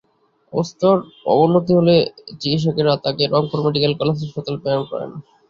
অবস্থার 0.53 0.97
অবনতি 1.33 1.71
হলে 1.79 1.95
চিকিৎসকেরা 2.41 2.93
তাঁকে 3.03 3.23
রংপুর 3.27 3.59
মেডিকেল 3.65 3.93
কলেজ 3.99 4.17
হাসপাতালে 4.21 4.57
প্রেরণ 4.63 4.83
করেন। 4.91 5.11